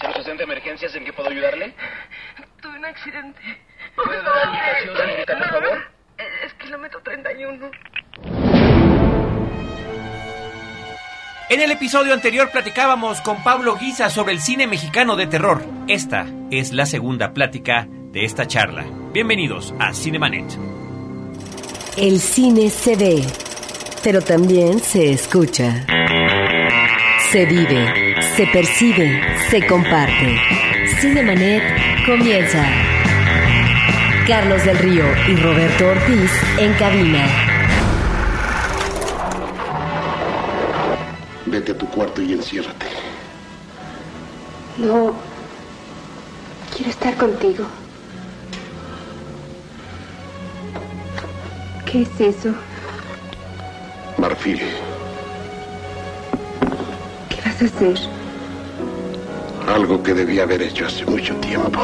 [0.00, 1.74] ¿060 de emergencias en qué puedo ayudarle?
[2.60, 3.40] Tuve un accidente.
[3.94, 5.90] ¿Puede dar la indicación, señorita, por favor?
[6.44, 7.70] Es kilómetro 31.
[11.50, 15.62] En el episodio anterior platicábamos con Pablo Guisa sobre el cine mexicano de terror.
[15.88, 18.86] Esta es la segunda plática de esta charla.
[19.12, 20.46] Bienvenidos a Cinemanet.
[21.96, 23.26] El cine se ve,
[24.02, 25.86] pero también se escucha.
[27.30, 30.36] Se vive, se percibe, se comparte.
[31.00, 31.62] Cinemanet
[32.04, 32.64] comienza.
[34.26, 37.24] Carlos del Río y Roberto Ortiz en cabina.
[41.46, 42.86] Vete a tu cuarto y enciérrate.
[44.78, 45.14] No.
[46.74, 47.64] Quiero estar contigo.
[51.86, 52.54] ¿Qué es eso?
[54.18, 54.89] Marfil, ¿Qué vas a
[59.68, 61.80] algo que debía haber hecho hace mucho tiempo.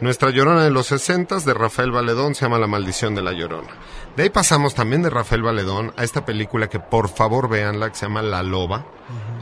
[0.00, 3.68] Nuestra llorona de los 60 de Rafael Valedón se llama La maldición de la llorona.
[4.16, 7.94] De ahí pasamos también de Rafael Valedón a esta película que por favor véanla, que
[7.94, 8.86] se llama La Loba.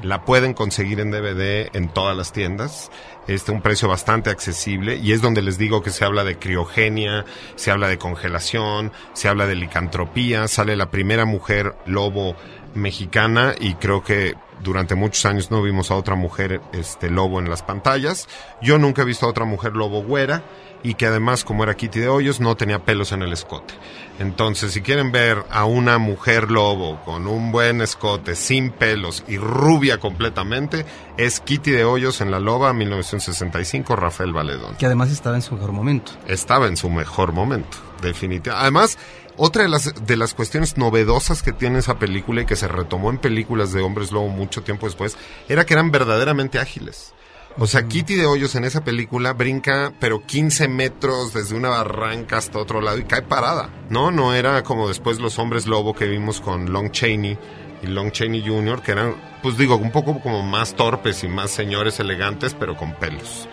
[0.02, 2.90] La pueden conseguir en DVD en todas las tiendas.
[3.28, 7.24] Este, un precio bastante accesible y es donde les digo que se habla de criogenia,
[7.54, 12.36] se habla de congelación, se habla de licantropía, sale la primera mujer lobo
[12.74, 17.50] mexicana y creo que durante muchos años no vimos a otra mujer este lobo en
[17.50, 18.28] las pantallas.
[18.60, 20.42] Yo nunca he visto a otra mujer lobo güera
[20.82, 23.74] y que además como era Kitty de Hoyos no tenía pelos en el escote.
[24.18, 29.36] Entonces, si quieren ver a una mujer lobo con un buen escote, sin pelos y
[29.36, 30.84] rubia completamente,
[31.16, 34.76] es Kitty de Hoyos en La Loba 1965, Rafael Valedón.
[34.76, 36.12] que además estaba en su mejor momento.
[36.26, 38.50] Estaba en su mejor momento, definitivamente.
[38.50, 38.98] Además,
[39.36, 43.10] otra de las, de las cuestiones novedosas que tiene esa película y que se retomó
[43.10, 45.16] en películas de hombres lobo mucho tiempo después,
[45.48, 47.14] era que eran verdaderamente ágiles.
[47.58, 52.38] O sea, Kitty de Hoyos en esa película brinca, pero 15 metros desde una barranca
[52.38, 53.68] hasta otro lado y cae parada.
[53.90, 57.38] No, no era como después los hombres lobo que vimos con Long Chaney
[57.82, 61.50] y Long Chaney Jr., que eran, pues digo, un poco como más torpes y más
[61.50, 63.48] señores elegantes, pero con pelos.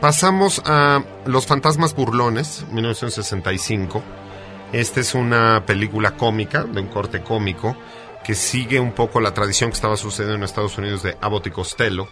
[0.00, 4.02] Pasamos a Los Fantasmas Burlones, 1965.
[4.72, 7.74] Esta es una película cómica, de un corte cómico,
[8.22, 11.50] que sigue un poco la tradición que estaba sucediendo en Estados Unidos de Abbott y
[11.50, 12.08] Costello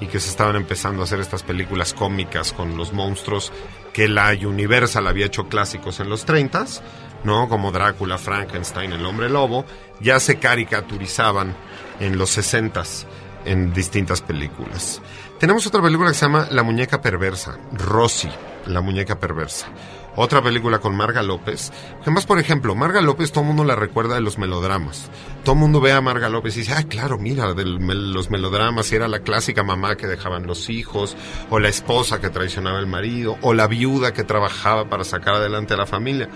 [0.00, 3.52] y que se estaban empezando a hacer estas películas cómicas con los monstruos
[3.92, 6.80] que la Universal había hecho clásicos en los 30s,
[7.22, 7.48] ¿no?
[7.48, 9.64] Como Drácula, Frankenstein, el hombre lobo,
[10.00, 11.54] ya se caricaturizaban
[12.00, 13.06] en los 60s
[13.44, 15.00] en distintas películas.
[15.38, 18.28] Tenemos otra película que se llama La muñeca perversa, Rosy,
[18.66, 19.68] la muñeca perversa.
[20.16, 21.72] Otra película con Marga López.
[22.02, 25.08] Además, por ejemplo, Marga López todo el mundo la recuerda de los melodramas.
[25.44, 29.06] Todo el mundo ve a Marga López y dice, ah, claro, mira, los melodramas, era
[29.08, 31.16] la clásica mamá que dejaban los hijos,
[31.48, 35.74] o la esposa que traicionaba al marido, o la viuda que trabajaba para sacar adelante
[35.74, 36.28] a la familia.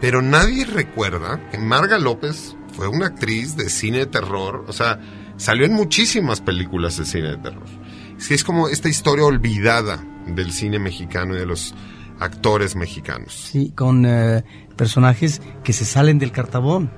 [0.00, 5.00] Pero nadie recuerda que Marga López fue una actriz de cine de terror, o sea,
[5.36, 7.64] salió en muchísimas películas de cine de terror.
[8.18, 11.74] Sí, es como esta historia olvidada del cine mexicano y de los
[12.18, 13.32] actores mexicanos.
[13.52, 14.42] Sí, con eh,
[14.76, 16.90] personajes que se salen del cartabón.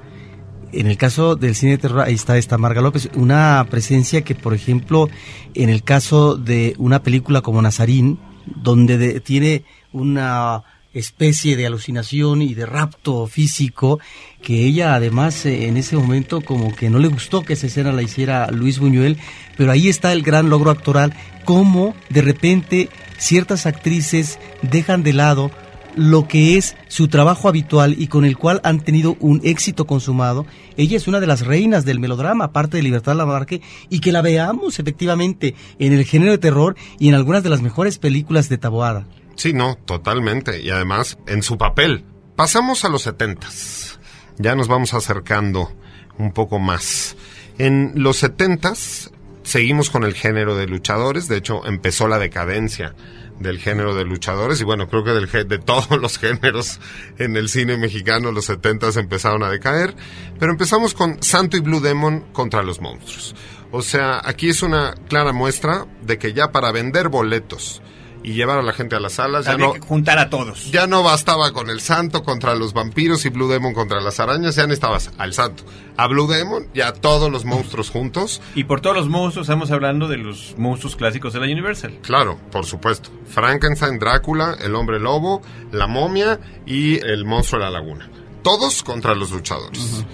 [0.70, 4.34] En el caso del cine de terror, ahí está esta Marga López, una presencia que,
[4.34, 5.08] por ejemplo,
[5.54, 10.62] en el caso de una película como Nazarín, donde de- tiene una
[10.94, 14.00] especie de alucinación y de rapto físico,
[14.42, 17.92] que ella además eh, en ese momento como que no le gustó que esa escena
[17.92, 19.18] la hiciera Luis Buñuel,
[19.56, 21.14] pero ahí está el gran logro actoral,
[21.44, 22.88] cómo de repente
[23.18, 25.50] ciertas actrices dejan de lado
[25.98, 30.46] lo que es su trabajo habitual y con el cual han tenido un éxito consumado.
[30.76, 34.22] Ella es una de las reinas del melodrama, aparte de Libertad Lamarque, y que la
[34.22, 38.58] veamos efectivamente en el género de terror y en algunas de las mejores películas de
[38.58, 39.06] Taboada.
[39.38, 40.60] Sí, no, totalmente.
[40.60, 42.04] Y además, en su papel.
[42.34, 44.00] Pasamos a los setentas.
[44.36, 45.72] Ya nos vamos acercando
[46.18, 47.16] un poco más.
[47.56, 49.12] En los setentas
[49.44, 51.28] seguimos con el género de luchadores.
[51.28, 52.96] De hecho, empezó la decadencia
[53.38, 56.80] del género de luchadores y bueno, creo que del, de todos los géneros
[57.18, 59.94] en el cine mexicano los 70 empezaron a decaer,
[60.40, 63.36] pero empezamos con Santo y Blue Demon contra los monstruos.
[63.70, 67.80] O sea, aquí es una clara muestra de que ya para vender boletos
[68.28, 70.70] y llevar a la gente a las salas ya Había no que juntar a todos.
[70.70, 74.54] ya no bastaba con el santo contra los vampiros y Blue Demon contra las arañas,
[74.54, 75.62] ya necesitabas al santo,
[75.96, 78.42] a Blue Demon y a todos los monstruos juntos.
[78.54, 81.98] Y por todos los monstruos estamos hablando de los monstruos clásicos de la Universal.
[82.02, 83.08] Claro, por supuesto.
[83.28, 85.40] Frankenstein, Drácula, el hombre lobo,
[85.72, 88.10] la momia y el monstruo de la laguna.
[88.42, 90.04] Todos contra los luchadores.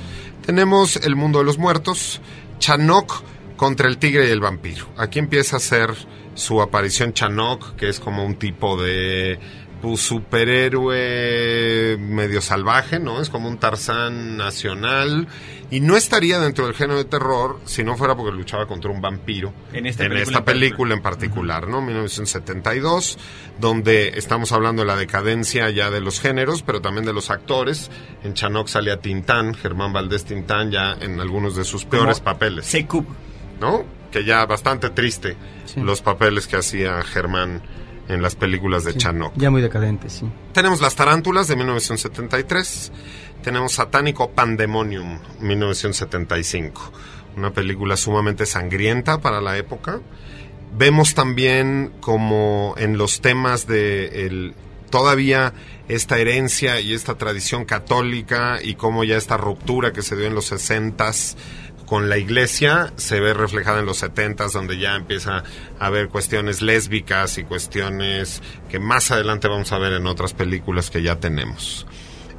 [0.46, 2.20] Tenemos el mundo de los muertos,
[2.60, 3.22] Chanok
[3.56, 4.86] contra el tigre y el vampiro.
[4.96, 5.94] Aquí empieza a ser
[6.34, 9.38] su aparición Chanok, que es como un tipo de
[9.84, 13.20] pues, superhéroe medio salvaje, ¿no?
[13.20, 15.28] Es como un Tarzán nacional.
[15.70, 19.00] Y no estaría dentro del género de terror si no fuera porque luchaba contra un
[19.00, 19.52] vampiro.
[19.72, 21.80] En esta película esta en película en particular, ¿no?
[21.80, 23.18] 1972,
[23.60, 27.90] donde estamos hablando de la decadencia ya de los géneros, pero también de los actores.
[28.22, 32.66] En Chanok salía Tintán, Germán Valdés Tintán, ya en algunos de sus peores Como papeles.
[32.66, 33.06] Secup.
[33.60, 33.84] ¿no?
[34.14, 35.80] Que ya bastante triste Sí.
[35.80, 37.60] los papeles que hacía Germán
[38.06, 39.32] en las películas de Sí, Chanok.
[39.36, 40.24] Ya muy decadente, sí.
[40.52, 42.92] Tenemos Las Tarántulas de 1973.
[43.42, 46.92] Tenemos Satánico Pandemonium 1975.
[47.36, 50.00] Una película sumamente sangrienta para la época.
[50.76, 54.54] Vemos también como en los temas de el,
[54.90, 55.52] todavía
[55.88, 60.34] esta herencia y esta tradición católica y cómo ya esta ruptura que se dio en
[60.36, 61.36] los 60s
[61.86, 65.44] con la iglesia se ve reflejada en los 70s donde ya empieza
[65.78, 70.90] a haber cuestiones lésbicas y cuestiones que más adelante vamos a ver en otras películas
[70.90, 71.86] que ya tenemos.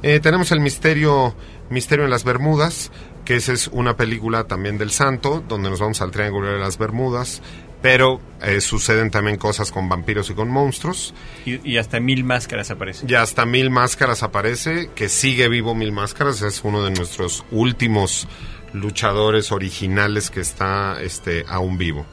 [0.02, 1.34] Eh, tenemos el misterio,
[1.70, 2.90] misterio en las Bermudas,
[3.24, 6.78] que esa es una película también del Santo, donde nos vamos al Triángulo de las
[6.78, 7.42] Bermudas,
[7.82, 11.14] pero eh, suceden también cosas con vampiros y con monstruos.
[11.44, 13.08] Y, y hasta mil máscaras aparecen.
[13.08, 18.28] Y hasta Mil Máscaras aparece, que sigue vivo Mil Máscaras, es uno de nuestros últimos
[18.72, 22.06] luchadores originales que está este, aún vivo.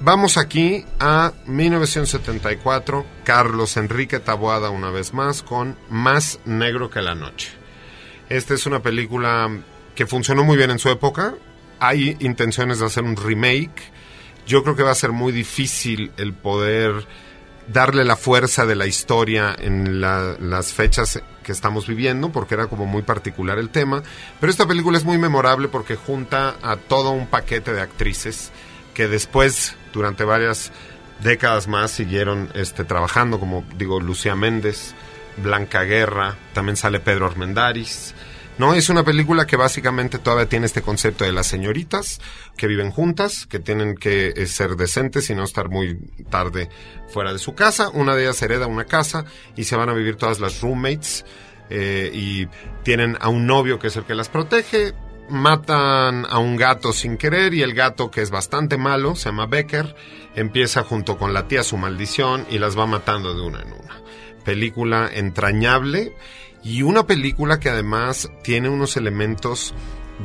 [0.00, 7.14] Vamos aquí a 1974, Carlos Enrique Taboada una vez más con Más Negro que la
[7.14, 7.50] Noche.
[8.28, 9.48] Esta es una película
[9.94, 11.34] que funcionó muy bien en su época.
[11.78, 13.92] Hay intenciones de hacer un remake.
[14.46, 17.06] Yo creo que va a ser muy difícil el poder
[17.68, 22.66] darle la fuerza de la historia en la- las fechas que estamos viviendo, porque era
[22.66, 24.02] como muy particular el tema.
[24.40, 28.52] Pero esta película es muy memorable porque junta a todo un paquete de actrices
[28.94, 30.72] que después, durante varias
[31.20, 34.94] décadas más, siguieron este, trabajando, como digo, Lucía Méndez,
[35.36, 38.14] Blanca Guerra, también sale Pedro Armendáriz.
[38.62, 42.20] No, es una película que básicamente todavía tiene este concepto de las señoritas
[42.56, 45.98] que viven juntas, que tienen que eh, ser decentes y no estar muy
[46.30, 46.68] tarde
[47.08, 47.88] fuera de su casa.
[47.88, 49.24] Una de ellas hereda una casa
[49.56, 51.24] y se van a vivir todas las roommates
[51.70, 52.46] eh, y
[52.84, 54.92] tienen a un novio que es el que las protege.
[55.28, 59.46] Matan a un gato sin querer y el gato que es bastante malo, se llama
[59.46, 59.96] Becker,
[60.36, 64.00] empieza junto con la tía su maldición y las va matando de una en una.
[64.44, 66.14] Película entrañable
[66.64, 69.74] y una película que además tiene unos elementos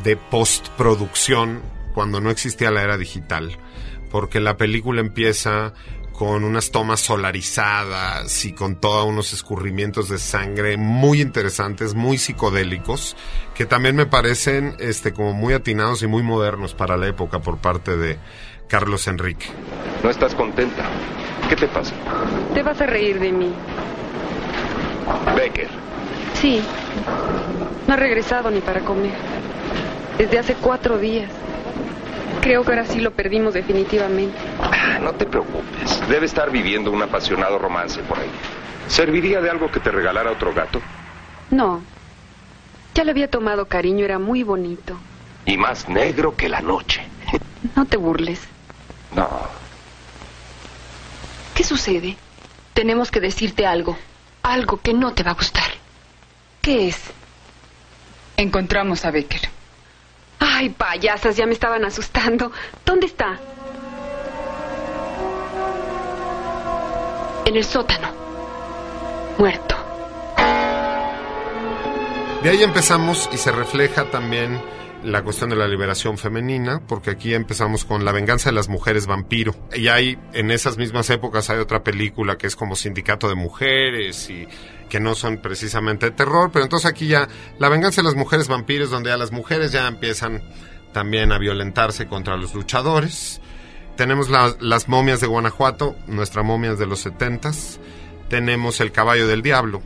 [0.03, 1.61] de postproducción
[1.93, 3.57] cuando no existía la era digital,
[4.11, 5.73] porque la película empieza
[6.13, 13.15] con unas tomas solarizadas y con todos unos escurrimientos de sangre muy interesantes, muy psicodélicos,
[13.53, 17.57] que también me parecen este como muy atinados y muy modernos para la época por
[17.57, 18.17] parte de
[18.67, 19.45] Carlos Enrique.
[20.03, 20.89] No estás contenta.
[21.49, 21.93] ¿Qué te pasa?
[22.53, 23.53] Te vas a reír de mí.
[25.35, 25.86] Becker.
[26.41, 26.61] Sí.
[27.87, 29.13] No ha regresado ni para comer.
[30.17, 31.29] Desde hace cuatro días.
[32.41, 34.37] Creo que ahora sí lo perdimos definitivamente.
[34.61, 36.07] Ah, No te preocupes.
[36.09, 38.29] Debe estar viviendo un apasionado romance por ahí.
[38.87, 40.81] ¿Serviría de algo que te regalara otro gato?
[41.51, 41.81] No.
[42.95, 44.97] Ya le había tomado cariño, era muy bonito.
[45.45, 47.01] Y más negro que la noche.
[47.75, 48.41] No te burles.
[49.15, 49.27] No.
[51.53, 52.17] ¿Qué sucede?
[52.73, 53.97] Tenemos que decirte algo.
[54.43, 55.63] Algo que no te va a gustar.
[56.67, 56.99] ¿Qué es?
[58.35, 59.39] Encontramos a Becker.
[60.37, 62.51] Ay, payasas, ya me estaban asustando.
[62.85, 63.39] ¿Dónde está?
[67.45, 68.09] En el sótano.
[69.37, 69.77] Muerto.
[72.43, 74.61] De ahí empezamos y se refleja también
[75.03, 79.05] la cuestión de la liberación femenina, porque aquí empezamos con La venganza de las mujeres
[79.07, 79.55] vampiro.
[79.73, 84.29] Y hay, en esas mismas épocas, hay otra película que es como Sindicato de Mujeres
[84.29, 84.47] y
[84.89, 87.27] que no son precisamente terror, pero entonces aquí ya
[87.59, 90.41] La venganza de las mujeres vampiros, donde ya las mujeres ya empiezan
[90.93, 93.39] también a violentarse contra los luchadores.
[93.97, 97.79] Tenemos la- las momias de Guanajuato, nuestra momias de los setentas.
[98.29, 99.81] Tenemos El caballo del diablo.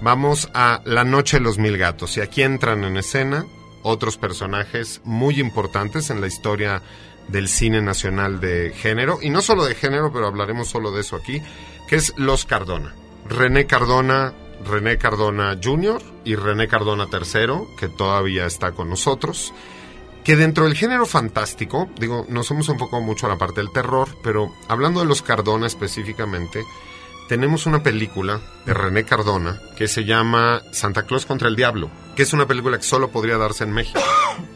[0.00, 3.44] Vamos a La noche de los mil gatos y aquí entran en escena
[3.88, 6.82] otros personajes muy importantes en la historia
[7.28, 11.16] del cine nacional de género, y no solo de género, pero hablaremos solo de eso
[11.16, 11.42] aquí,
[11.88, 12.94] que es Los Cardona.
[13.28, 14.32] René Cardona,
[14.64, 16.00] René Cardona Jr.
[16.24, 19.52] y René Cardona III, que todavía está con nosotros,
[20.24, 24.08] que dentro del género fantástico, digo, nos hemos enfocado mucho a la parte del terror,
[24.22, 26.64] pero hablando de los Cardona específicamente,
[27.28, 32.22] tenemos una película de René Cardona que se llama Santa Claus contra el Diablo, que
[32.22, 34.00] es una película que solo podría darse en México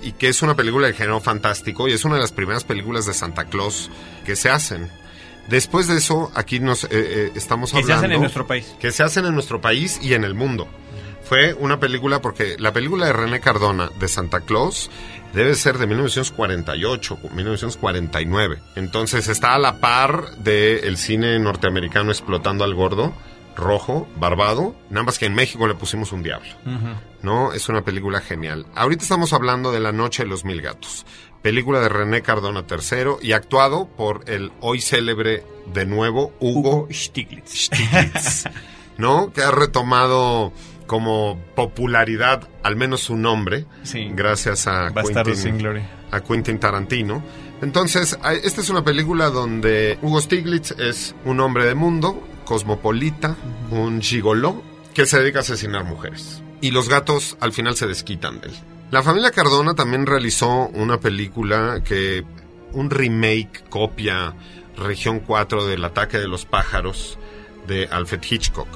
[0.03, 3.07] y que es una película de género fantástico y es una de las primeras películas
[3.07, 3.91] de Santa Claus
[4.25, 4.91] que se hacen.
[5.49, 8.75] Después de eso, aquí nos eh, eh, estamos Que se hablando hacen en nuestro país.
[8.81, 10.69] que se hacen en nuestro país y en el mundo.
[11.33, 14.91] Fue una película porque la película de René Cardona de Santa Claus
[15.33, 18.59] debe ser de 1948, 1949.
[18.77, 23.15] Entonces está a la par del cine norteamericano explotando al gordo,
[23.57, 26.51] rojo, barbado, nada más que en México le pusimos un diablo.
[27.23, 27.55] ¿no?
[27.55, 28.67] Es una película genial.
[28.75, 31.07] Ahorita estamos hablando de La Noche de los Mil Gatos,
[31.41, 37.69] película de René Cardona III y actuado por el hoy célebre de nuevo Hugo, Stiglitz.
[37.69, 38.45] Stiglitz,
[38.99, 39.33] ¿no?
[39.33, 40.53] Que ha retomado
[40.87, 44.11] como popularidad, al menos su nombre, Sí.
[44.15, 47.23] gracias a Quentin, a Quentin Tarantino.
[47.61, 53.37] Entonces, esta es una película donde Hugo Stiglitz es un hombre de mundo, cosmopolita,
[53.71, 54.63] un gigoló,
[54.95, 56.43] que se dedica a asesinar mujeres.
[56.61, 58.55] Y los gatos al final se desquitan de él.
[58.91, 62.25] La familia Cardona también realizó una película que,
[62.73, 64.35] un remake, copia,
[64.77, 67.19] Región 4 del ataque de los pájaros
[67.67, 68.69] de Alfred Hitchcock.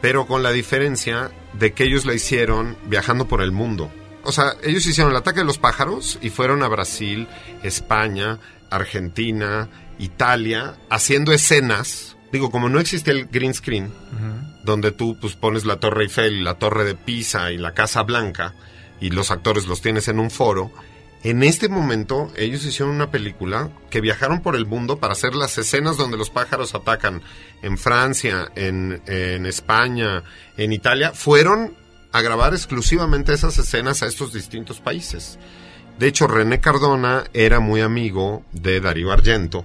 [0.00, 3.90] Pero con la diferencia de que ellos la hicieron viajando por el mundo.
[4.22, 7.28] O sea, ellos hicieron el ataque de los pájaros y fueron a Brasil,
[7.62, 8.38] España,
[8.70, 12.16] Argentina, Italia, haciendo escenas.
[12.32, 13.92] Digo, como no existía el green screen,
[14.62, 18.02] donde tú pues pones la Torre Eiffel, y la Torre de Pisa y la Casa
[18.02, 18.54] Blanca
[19.00, 20.70] y los actores los tienes en un foro.
[21.22, 25.58] En este momento ellos hicieron una película que viajaron por el mundo para hacer las
[25.58, 27.20] escenas donde los pájaros atacan
[27.60, 30.24] en Francia, en, en España,
[30.56, 31.12] en Italia.
[31.12, 31.74] Fueron
[32.12, 35.38] a grabar exclusivamente esas escenas a estos distintos países.
[35.98, 39.64] De hecho, René Cardona era muy amigo de Darío Argento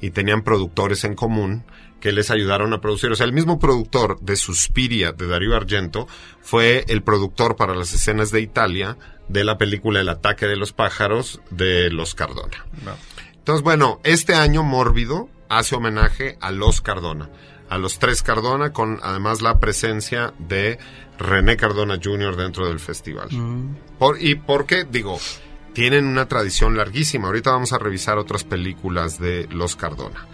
[0.00, 1.64] y tenían productores en común
[2.00, 3.10] que les ayudaron a producir.
[3.10, 6.08] O sea, el mismo productor de Suspiria de Darío Argento
[6.40, 8.96] fue el productor para las escenas de Italia
[9.28, 12.64] de la película El ataque de los pájaros de los Cardona.
[13.36, 17.30] Entonces, bueno, este año Mórbido hace homenaje a los Cardona,
[17.68, 20.78] a los tres Cardona, con además la presencia de
[21.18, 22.36] René Cardona Jr.
[22.36, 23.28] dentro del festival.
[23.98, 24.84] Por, ¿Y por qué?
[24.84, 25.18] Digo,
[25.72, 27.28] tienen una tradición larguísima.
[27.28, 30.26] Ahorita vamos a revisar otras películas de los Cardona.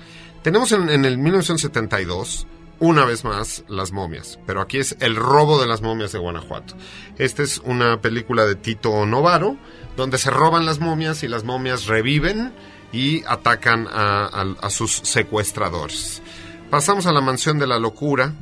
[0.43, 2.47] Tenemos en, el 1972,
[2.79, 6.75] una vez más, Las momias, pero aquí es El robo de las momias de Guanajuato.
[7.19, 9.57] Esta es una película de Tito Novaro,
[9.97, 12.53] donde se roban las momias y las momias reviven
[12.93, 16.23] y atacan a sus secuestradores.
[16.71, 18.35] Pasamos a La mansión de la locura,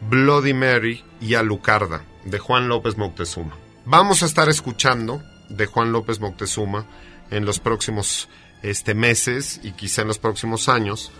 [0.00, 3.56] Bloody Mary y Alucarda, de Juan López Moctezuma.
[3.84, 6.86] Vamos a estar escuchando de Juan López Moctezuma
[7.30, 8.28] en los próximos
[8.62, 11.12] este, meses y quizá en los próximos años,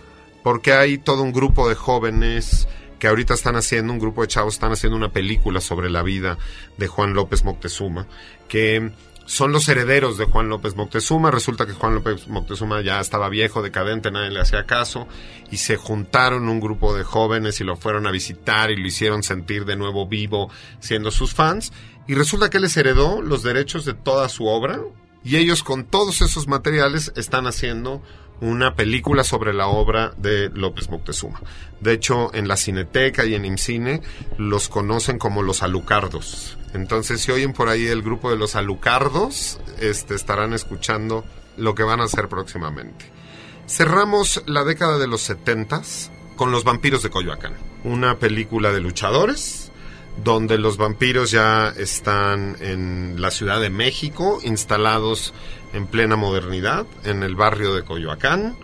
[0.43, 2.67] porque hay todo un grupo de jóvenes
[2.99, 6.37] que ahorita están haciendo, un grupo de chavos están haciendo una película sobre la vida
[6.77, 8.07] de Juan López Moctezuma,
[8.47, 8.91] que
[9.25, 11.31] son los herederos de Juan López Moctezuma.
[11.31, 15.07] Resulta que Juan López Moctezuma ya estaba viejo, decadente, nadie le hacía caso,
[15.49, 19.23] y se juntaron un grupo de jóvenes y lo fueron a visitar y lo hicieron
[19.23, 21.71] sentir de nuevo vivo, siendo sus fans.
[22.07, 24.79] Y resulta que les heredó los derechos de toda su obra,
[25.23, 28.01] y ellos con todos esos materiales están haciendo
[28.41, 31.41] una película sobre la obra de López Moctezuma.
[31.79, 34.01] De hecho, en la Cineteca y en IMCINE
[34.37, 36.57] los conocen como los alucardos.
[36.73, 41.23] Entonces, si oyen por ahí el grupo de los alucardos, este, estarán escuchando
[41.55, 43.11] lo que van a hacer próximamente.
[43.67, 47.53] Cerramos la década de los setentas con Los vampiros de Coyoacán,
[47.83, 49.70] una película de luchadores
[50.23, 55.33] donde los vampiros ya están en la Ciudad de México, instalados
[55.73, 58.55] en plena modernidad, en el barrio de Coyoacán.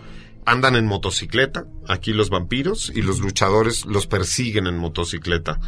[0.44, 5.60] andan en motocicleta, aquí los vampiros, y los luchadores los persiguen en motocicleta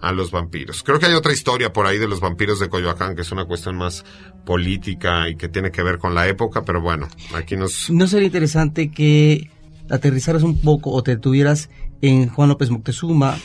[0.00, 0.84] a los vampiros.
[0.84, 3.46] Creo que hay otra historia por ahí de los vampiros de Coyoacán, que es una
[3.46, 4.04] cuestión más
[4.44, 7.90] política y que tiene que ver con la época, pero bueno, aquí nos...
[7.90, 9.50] ¿No sería interesante que
[9.90, 11.68] aterrizaras un poco o te detuvieras
[12.00, 13.38] en Juan López Moctezuma,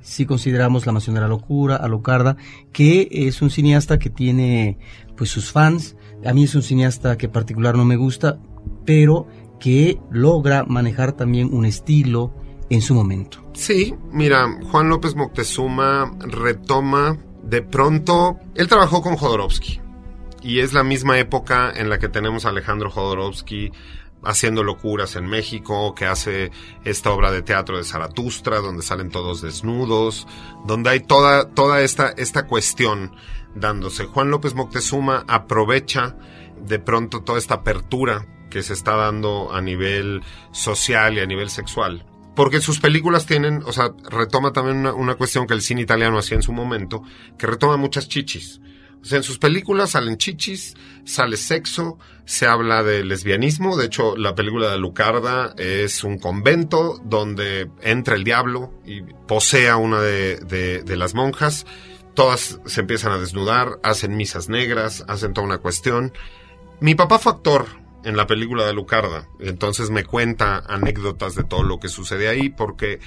[0.00, 2.36] si consideramos La la Locura, Alucarda,
[2.72, 4.78] que es un cineasta que tiene
[5.16, 8.38] pues sus fans, a mí es un cineasta que particular no me gusta,
[8.84, 9.26] pero
[9.58, 12.32] que logra manejar también un estilo
[12.70, 13.44] en su momento.
[13.54, 19.80] Sí, mira, Juan López Moctezuma retoma de pronto, él trabajó con Jodorowsky
[20.42, 23.72] y es la misma época en la que tenemos a Alejandro Jodorowsky
[24.22, 26.50] haciendo locuras en México, que hace
[26.84, 30.26] esta obra de teatro de Zaratustra, donde salen todos desnudos,
[30.66, 33.14] donde hay toda, toda esta, esta cuestión
[33.54, 34.04] dándose.
[34.04, 36.16] Juan López Moctezuma aprovecha
[36.60, 40.22] de pronto toda esta apertura que se está dando a nivel
[40.52, 42.06] social y a nivel sexual.
[42.34, 46.18] Porque sus películas tienen, o sea, retoma también una, una cuestión que el cine italiano
[46.18, 47.02] hacía en su momento,
[47.36, 48.60] que retoma muchas chichis.
[49.10, 50.74] En sus películas salen chichis,
[51.04, 53.76] sale sexo, se habla de lesbianismo.
[53.76, 59.68] De hecho, la película de Lucarda es un convento donde entra el diablo y posee
[59.68, 61.64] a una de, de, de las monjas.
[62.14, 66.12] Todas se empiezan a desnudar, hacen misas negras, hacen toda una cuestión.
[66.80, 67.66] Mi papá fue actor
[68.04, 72.48] en la película de Lucarda, entonces me cuenta anécdotas de todo lo que sucede ahí
[72.48, 73.00] porque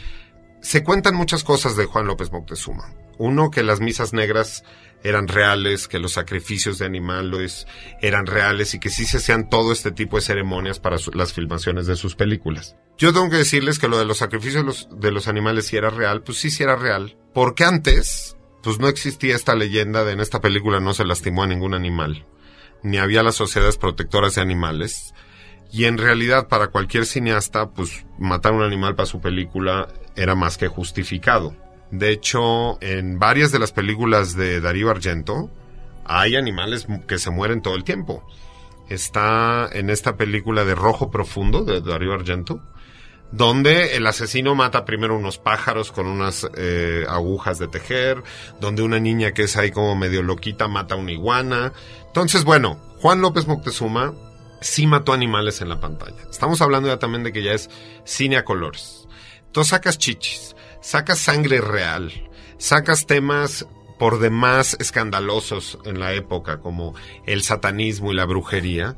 [0.61, 2.93] se cuentan muchas cosas de Juan López Moctezuma.
[3.17, 4.63] Uno, que las misas negras
[5.03, 7.67] eran reales, que los sacrificios de animales
[8.01, 11.87] eran reales y que sí se hacían todo este tipo de ceremonias para las filmaciones
[11.87, 12.75] de sus películas.
[12.97, 15.77] Yo tengo que decirles que lo de los sacrificios de los, de los animales sí
[15.77, 17.17] era real, pues sí, sí era real.
[17.33, 21.47] Porque antes, pues no existía esta leyenda de en esta película no se lastimó a
[21.47, 22.25] ningún animal,
[22.83, 25.13] ni había las sociedades protectoras de animales.
[25.73, 30.57] Y en realidad para cualquier cineasta, pues matar un animal para su película era más
[30.57, 31.55] que justificado.
[31.91, 35.49] De hecho, en varias de las películas de Darío Argento
[36.05, 38.23] hay animales que se mueren todo el tiempo.
[38.89, 42.61] Está en esta película de Rojo Profundo de Darío Argento,
[43.31, 48.23] donde el asesino mata primero unos pájaros con unas eh, agujas de tejer,
[48.59, 51.71] donde una niña que es ahí como medio loquita mata a una iguana.
[52.07, 54.13] Entonces, bueno, Juan López Moctezuma
[54.59, 56.21] sí mató animales en la pantalla.
[56.29, 57.69] Estamos hablando ya también de que ya es
[58.03, 59.07] cine a colores.
[59.51, 62.11] Tú sacas chichis, sacas sangre real,
[62.57, 63.65] sacas temas
[63.97, 68.97] por demás escandalosos en la época, como el satanismo y la brujería,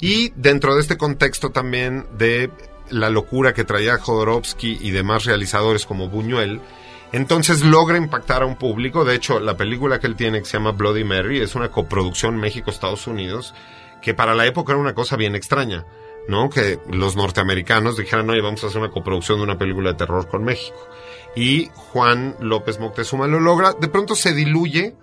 [0.00, 2.50] y dentro de este contexto también de
[2.90, 6.60] la locura que traía Jodorowsky y demás realizadores como Buñuel,
[7.12, 9.04] entonces logra impactar a un público.
[9.04, 12.36] De hecho, la película que él tiene que se llama Bloody Mary es una coproducción
[12.36, 13.54] México-Estados Unidos,
[14.00, 15.84] que para la época era una cosa bien extraña.
[16.50, 20.28] Que los norteamericanos dijeran, oye, vamos a hacer una coproducción de una película de terror
[20.28, 20.78] con México.
[21.34, 23.72] Y Juan López Moctezuma lo logra.
[23.72, 24.94] De pronto se diluye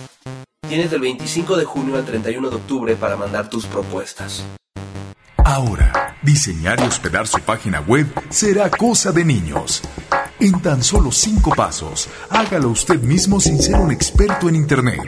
[0.68, 4.44] Tienes del 25 de junio al 31 de octubre para mandar tus propuestas.
[5.36, 9.80] Ahora, diseñar y hospedar su página web será cosa de niños.
[10.40, 15.02] En tan solo cinco pasos, hágalo usted mismo sin ser un experto en Internet.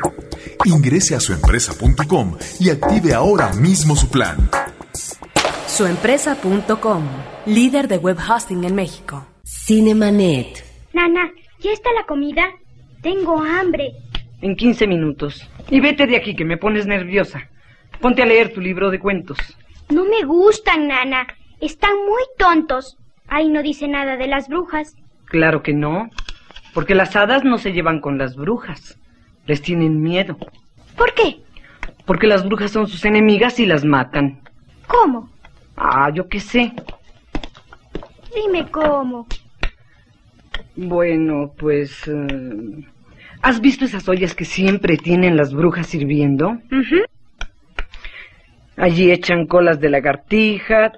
[0.67, 4.51] Ingrese a suempresa.com y active ahora mismo su plan.
[5.67, 7.09] Suempresa.com,
[7.47, 9.27] líder de web hosting en México.
[9.43, 10.63] Cinemanet.
[10.93, 12.45] Nana, ¿ya está la comida?
[13.01, 13.93] Tengo hambre.
[14.43, 15.49] En 15 minutos.
[15.71, 17.49] Y vete de aquí que me pones nerviosa.
[18.03, 19.39] Ponte a leer tu libro de cuentos.
[19.89, 21.27] No me gustan, Nana.
[21.59, 22.99] Están muy tontos.
[23.29, 24.95] Ahí no dice nada de las brujas.
[25.33, 26.11] Claro que no.
[26.75, 28.99] Porque las hadas no se llevan con las brujas.
[29.47, 30.37] Les tienen miedo.
[30.95, 31.39] ¿Por qué?
[32.05, 34.41] Porque las brujas son sus enemigas y las matan.
[34.87, 35.31] ¿Cómo?
[35.75, 36.73] Ah, yo qué sé.
[38.35, 39.27] Dime cómo.
[40.77, 42.07] Bueno, pues...
[42.07, 42.87] eh,
[43.41, 46.59] ¿Has visto esas ollas que siempre tienen las brujas sirviendo?
[48.77, 50.93] Allí echan colas de lagartija,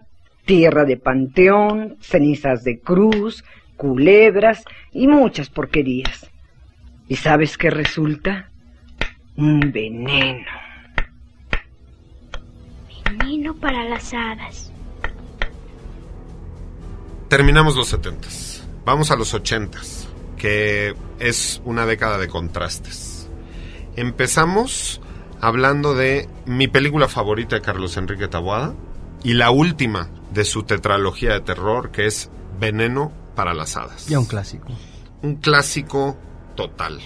[0.44, 3.44] tierra de panteón, cenizas de cruz,
[3.76, 6.30] culebras y muchas porquerías.
[7.08, 8.50] ¿Y sabes qué resulta?
[9.36, 10.46] Un veneno.
[13.04, 14.72] Veneno para las hadas.
[17.28, 18.28] Terminamos los 70
[18.84, 19.80] Vamos a los 80
[20.36, 23.30] que es una década de contrastes.
[23.96, 25.00] Empezamos
[25.40, 28.74] hablando de mi película favorita de Carlos Enrique Taboada
[29.22, 34.06] y la última de su tetralogía de terror, que es Veneno para las Hadas.
[34.06, 34.68] Ya un clásico.
[35.22, 36.16] Un clásico
[36.56, 37.00] total.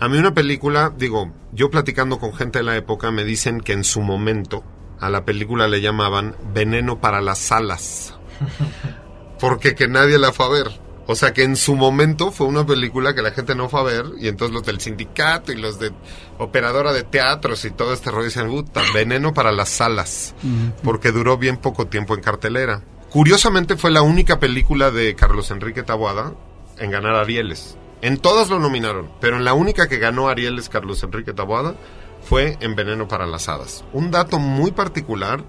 [0.00, 3.72] A mí una película, digo, yo platicando con gente de la época me dicen que
[3.72, 4.64] en su momento
[5.00, 8.14] a la película le llamaban Veneno para las Alas.
[9.40, 10.84] Porque que nadie la fue a ver.
[11.06, 13.82] O sea que en su momento fue una película que la gente no fue a
[13.82, 15.92] ver y entonces los del sindicato y los de
[16.38, 20.34] operadora de teatros y todo este rollo decían, puta, veneno para las salas,
[20.82, 22.82] porque duró bien poco tiempo en cartelera.
[23.14, 26.32] Curiosamente fue la única película de Carlos Enrique Taboada
[26.78, 27.76] en ganar Arieles.
[28.02, 31.76] En todas lo nominaron, pero en la única que ganó Arieles Carlos Enrique Taboada
[32.24, 33.84] fue en Veneno para las Hadas.
[33.92, 35.44] Un dato muy particular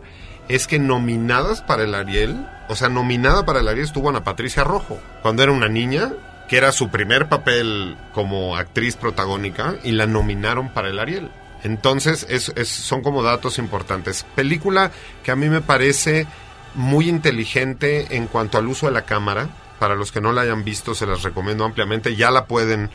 [0.48, 4.64] es que nominadas para el Ariel, o sea, nominada para el Ariel estuvo Ana Patricia
[4.64, 6.14] Rojo, cuando era una niña,
[6.48, 11.32] que era su primer papel como actriz protagónica, y la nominaron para el Ariel.
[11.64, 14.24] Entonces, es, son como datos importantes.
[14.36, 14.92] Película
[15.24, 16.28] que a mí me parece
[16.76, 19.50] muy inteligente en cuanto al uso de la cámara.
[19.80, 22.16] Para los que no la hayan visto, se las recomiendo ampliamente.
[22.16, 22.90] Ya la pueden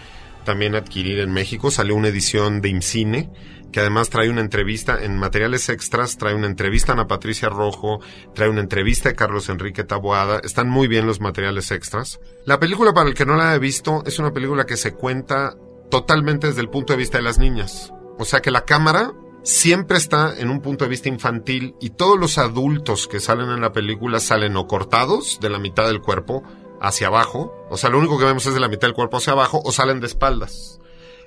[0.44, 1.70] también adquirir en México.
[1.70, 3.30] Salió una edición de IMCINE,
[3.72, 8.00] que además trae una entrevista en materiales extras, trae una entrevista a Ana Patricia Rojo,
[8.34, 10.40] trae una entrevista de Carlos Enrique Taboada.
[10.42, 12.20] Están muy bien los materiales extras.
[12.46, 15.54] La película, para el que no la haya visto, es una película que se cuenta
[15.90, 17.92] totalmente desde el punto de vista de las niñas.
[18.18, 22.18] O sea que la cámara siempre está en un punto de vista infantil y todos
[22.18, 26.42] los adultos que salen en la película salen o cortados de la mitad del cuerpo
[26.80, 29.34] hacia abajo, o sea, lo único que vemos es de la mitad del cuerpo hacia
[29.34, 30.80] abajo, o salen de espaldas.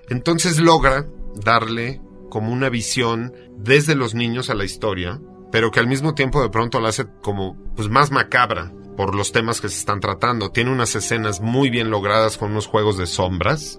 [0.10, 5.22] Entonces logra darle como una visión desde los niños a la historia,
[5.52, 9.32] pero que al mismo tiempo de pronto la hace como pues más macabra por los
[9.32, 10.50] temas que se están tratando.
[10.50, 13.78] Tiene unas escenas muy bien logradas con unos juegos de sombras.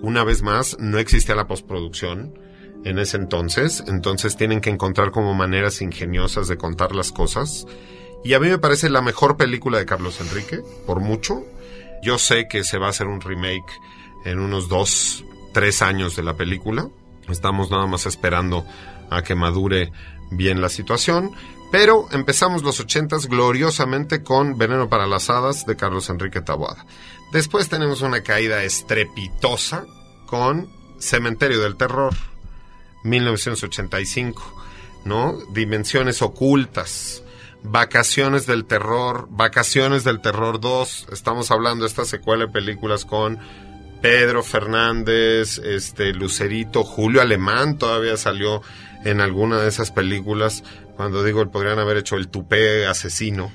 [0.00, 2.32] Una vez más, no existía la postproducción
[2.84, 7.66] en ese entonces, entonces tienen que encontrar como maneras ingeniosas de contar las cosas.
[8.24, 11.44] Y a mí me parece la mejor película de Carlos Enrique, por mucho.
[12.02, 13.72] Yo sé que se va a hacer un remake
[14.24, 16.88] en unos dos, tres años de la película.
[17.28, 18.64] Estamos nada más esperando
[19.10, 19.92] a que madure
[20.30, 21.32] bien la situación.
[21.70, 26.84] Pero empezamos los ochentas gloriosamente con Veneno para las Hadas de Carlos Enrique Taboada.
[27.32, 29.84] Después tenemos una caída estrepitosa
[30.26, 32.14] con Cementerio del Terror,
[33.04, 34.64] 1985,
[35.04, 35.38] ¿no?
[35.52, 37.22] Dimensiones ocultas,
[37.62, 43.38] Vacaciones del Terror, Vacaciones del Terror 2, estamos hablando de esta secuela de películas con
[44.00, 48.62] Pedro Fernández, este Lucerito, Julio Alemán todavía salió
[49.04, 50.64] en alguna de esas películas.
[50.96, 53.52] Cuando digo, podrían haber hecho el tupé asesino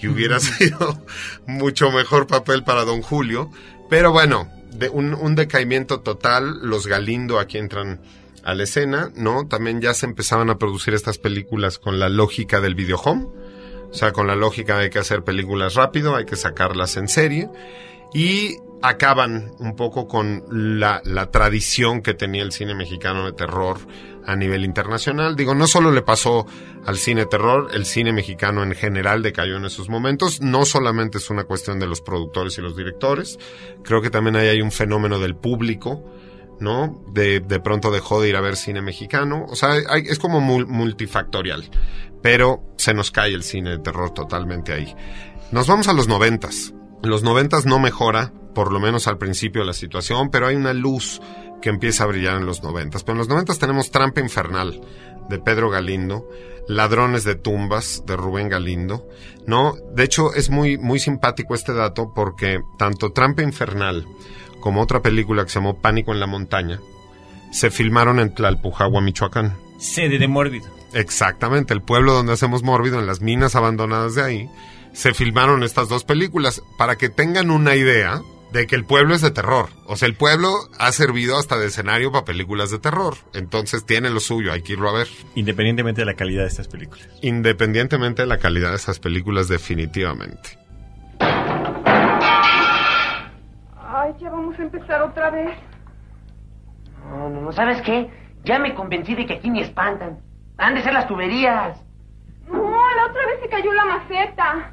[0.00, 1.04] y hubiera sido
[1.46, 3.50] mucho mejor papel para Don Julio.
[3.90, 6.60] Pero bueno, de un, un decaimiento total.
[6.62, 8.00] Los Galindo aquí entran
[8.48, 9.46] a la escena, ¿no?
[9.46, 13.26] También ya se empezaban a producir estas películas con la lógica del videohome.
[13.90, 17.50] O sea, con la lógica de que hacer películas rápido, hay que sacarlas en serie.
[18.14, 23.80] Y acaban un poco con la, la tradición que tenía el cine mexicano de terror
[24.24, 25.36] a nivel internacional.
[25.36, 26.46] Digo, no solo le pasó
[26.86, 30.40] al cine terror, el cine mexicano en general decayó en esos momentos.
[30.40, 33.38] No solamente es una cuestión de los productores y los directores,
[33.84, 36.02] creo que también ahí hay un fenómeno del público,
[36.60, 37.02] ¿no?
[37.12, 39.46] De, de pronto dejó de ir a ver cine mexicano.
[39.48, 41.70] O sea, es como mul- multifactorial.
[42.22, 44.94] Pero se nos cae el cine de terror totalmente ahí.
[45.52, 46.74] Nos vamos a los noventas.
[47.02, 50.72] En los noventas no mejora, por lo menos al principio la situación, pero hay una
[50.72, 51.20] luz
[51.62, 53.04] que empieza a brillar en los noventas.
[53.04, 54.80] Pero en los noventas tenemos Trampa Infernal
[55.28, 56.28] de Pedro Galindo,
[56.66, 59.06] Ladrones de Tumbas de Rubén Galindo,
[59.46, 59.74] ¿no?
[59.94, 64.06] De hecho, es muy, muy simpático este dato porque tanto Trampa Infernal
[64.60, 66.78] como otra película que se llamó Pánico en la Montaña
[67.50, 69.56] se filmaron en Tlalpujagua, Michoacán.
[69.78, 70.66] Sede de Mórbido.
[70.92, 74.50] Exactamente, el pueblo donde hacemos Mórbido, en las minas abandonadas de ahí,
[74.92, 79.20] se filmaron estas dos películas para que tengan una idea de que el pueblo es
[79.20, 79.68] de terror.
[79.84, 83.16] O sea, el pueblo ha servido hasta de escenario para películas de terror.
[83.34, 85.08] Entonces tiene lo suyo, hay que irlo a ver.
[85.34, 87.06] Independientemente de la calidad de estas películas.
[87.20, 90.58] Independientemente de la calidad de esas películas, definitivamente.
[94.68, 95.56] Empezar otra vez.
[97.10, 98.10] No, no, no, ¿sabes qué?
[98.44, 100.18] Ya me convencí de que aquí me espantan.
[100.58, 101.82] Han de ser las tuberías.
[102.46, 104.70] No, la otra vez se cayó la maceta.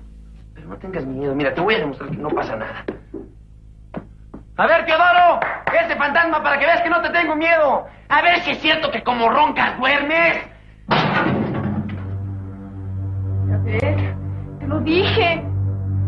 [0.53, 2.85] Pero no tengas miedo, mira, te voy a demostrar que no pasa nada.
[4.57, 5.39] A ver, Teodoro,
[5.81, 7.85] este fantasma para que veas que no te tengo miedo.
[8.07, 10.45] A ver si es cierto que como roncas duermes.
[13.49, 14.15] Ya ves,
[14.59, 15.43] te lo dije.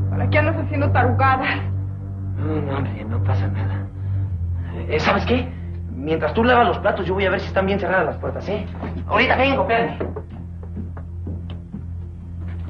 [0.09, 1.76] ¿Para qué andas haciendo tarugadas?
[2.37, 3.87] No, no, hombre, no pasa nada.
[4.87, 5.47] Eh, ¿Sabes qué?
[5.91, 8.47] Mientras tú lavas los platos, yo voy a ver si están bien cerradas las puertas,
[8.47, 8.65] ¿eh?
[9.07, 9.97] Ahorita vengo, espérame.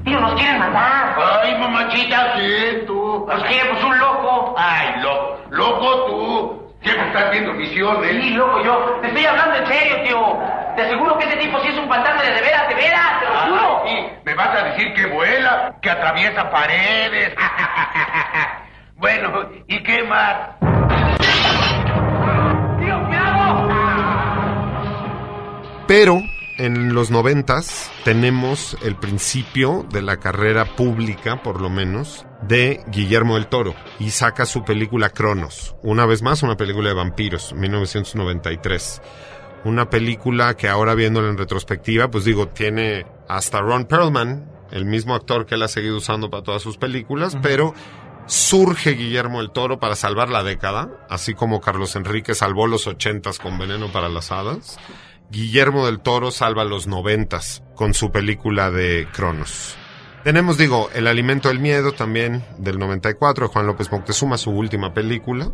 [0.04, 1.14] Tío, nos quieren matar.
[1.42, 3.26] Ay, mamachita, ¿qué tú?
[3.28, 4.54] Nos quiere, pues un loco.
[4.56, 5.38] Ay, loco.
[5.50, 6.72] Loco tú.
[6.82, 8.10] Siempre estás viendo misiones.
[8.22, 8.98] Sí, loco, yo.
[9.02, 10.38] Te estoy hablando en serio, tío.
[10.76, 13.26] Te aseguro que ese tipo sí es un fantasma de de veras, de veras, te
[13.26, 13.82] lo juro.
[13.86, 14.06] Sí.
[14.24, 17.34] Me vas a decir que vuela, que atraviesa paredes.
[18.98, 20.58] bueno, ¿y qué más?
[22.78, 23.68] ¡Tío, cuidado!
[25.86, 26.20] Pero
[26.58, 33.36] en los noventas tenemos el principio de la carrera pública, por lo menos, de Guillermo
[33.36, 35.76] del Toro y saca su película Cronos.
[35.82, 39.00] Una vez más, una película de vampiros, 1993.
[39.64, 45.14] Una película que ahora viéndola en retrospectiva, pues digo, tiene hasta Ron Perlman, el mismo
[45.14, 47.74] actor que él ha seguido usando para todas sus películas, pero
[48.28, 53.38] surge Guillermo del Toro para salvar la década, así como Carlos Enrique salvó los ochentas
[53.38, 54.78] con Veneno para las Hadas.
[55.30, 59.76] Guillermo del Toro salva los noventas con su película de Cronos.
[60.24, 64.92] Tenemos, digo, El alimento del miedo también del 94 de Juan López Moctezuma, su última
[64.92, 65.50] película.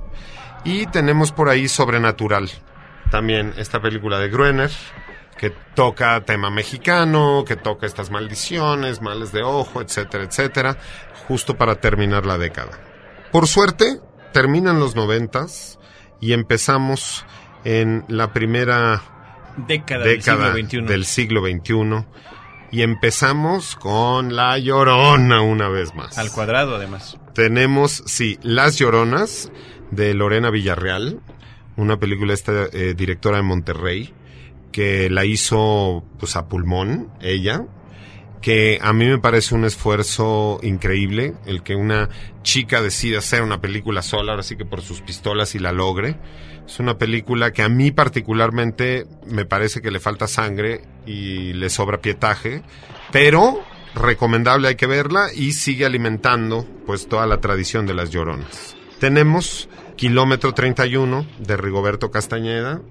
[0.64, 2.50] Y tenemos por ahí Sobrenatural,
[3.10, 4.70] también esta película de Gruener,
[5.36, 10.78] que toca tema mexicano, que toca estas maldiciones, males de ojo, etcétera, etcétera,
[11.28, 12.78] justo para terminar la década.
[13.32, 14.00] Por suerte,
[14.32, 15.78] terminan los noventas
[16.20, 17.24] y empezamos
[17.64, 19.02] en la primera
[19.56, 20.92] Década, década del siglo XXI.
[20.92, 22.06] del siglo XXI
[22.72, 26.18] y empezamos con La Llorona una vez más.
[26.18, 27.16] Al cuadrado, además.
[27.32, 29.52] Tenemos, sí, Las Lloronas
[29.92, 31.20] de Lorena Villarreal,
[31.76, 34.12] una película esta eh, directora de Monterrey
[34.72, 37.64] que la hizo pues a pulmón ella,
[38.44, 42.10] que a mí me parece un esfuerzo increíble el que una
[42.42, 46.18] chica decida hacer una película sola, ahora sí que por sus pistolas y la logre.
[46.66, 51.70] Es una película que a mí particularmente me parece que le falta sangre y le
[51.70, 52.62] sobra pietaje,
[53.12, 58.76] pero recomendable hay que verla y sigue alimentando pues toda la tradición de las lloronas.
[59.00, 62.82] Tenemos Kilómetro 31 de Rigoberto Castañeda,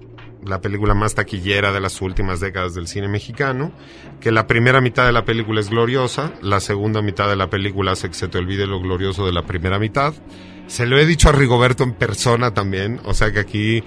[0.46, 3.72] la película más taquillera de las últimas décadas del cine mexicano,
[4.20, 7.92] que la primera mitad de la película es gloriosa, la segunda mitad de la película
[7.92, 10.14] hace que se te olvide lo glorioso de la primera mitad.
[10.66, 13.82] Se lo he dicho a Rigoberto en persona también, o sea que aquí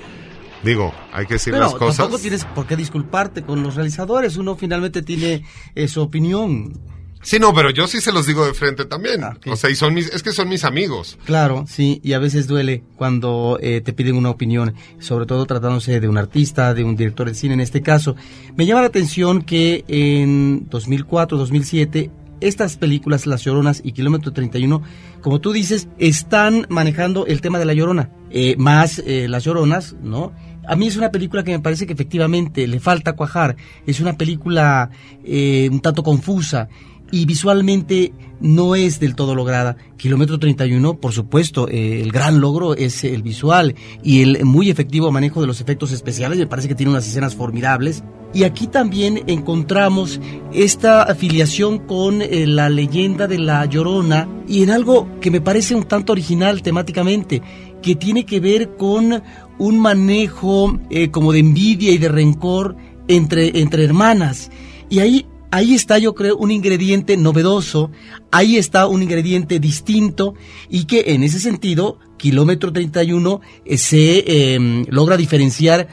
[0.64, 1.98] digo, hay que decir Pero las cosas.
[1.98, 4.38] tampoco tienes por qué disculparte con los realizadores.
[4.38, 5.44] Uno finalmente tiene
[5.76, 6.74] eh, su opinión.
[7.22, 9.24] Sí, no, pero yo sí se los digo de frente también.
[9.24, 11.18] Ah, O sea, y son mis, es que son mis amigos.
[11.26, 16.00] Claro, sí, y a veces duele cuando eh, te piden una opinión, sobre todo tratándose
[16.00, 18.16] de un artista, de un director de cine en este caso.
[18.56, 24.82] Me llama la atención que en 2004, 2007, estas películas, Las Lloronas y Kilómetro 31,
[25.22, 29.96] como tú dices, están manejando el tema de la Llorona, eh, más eh, Las Lloronas,
[30.02, 30.34] ¿no?
[30.68, 34.18] A mí es una película que me parece que efectivamente le falta cuajar, es una
[34.18, 34.90] película
[35.24, 36.68] eh, un tanto confusa
[37.12, 39.78] y visualmente no es del todo lograda.
[39.98, 45.12] Kilómetro 31, por supuesto, eh, el gran logro es el visual y el muy efectivo
[45.12, 46.38] manejo de los efectos especiales.
[46.38, 48.04] Me parece que tiene unas escenas formidables.
[48.34, 50.20] Y aquí también encontramos
[50.54, 55.76] esta afiliación con eh, la leyenda de la Llorona y en algo que me parece
[55.76, 57.42] un tanto original temáticamente.
[57.82, 59.22] que tiene que ver con
[59.60, 62.76] un manejo eh, como de envidia y de rencor
[63.08, 64.52] entre, entre hermanas.
[64.90, 65.26] Y ahí,
[65.58, 67.92] ahí está, yo creo, un ingrediente novedoso,
[68.32, 70.36] ahí está un ingrediente distinto
[70.70, 75.88] y que en ese sentido, Kilómetro 31 eh, se eh, logra diferenciar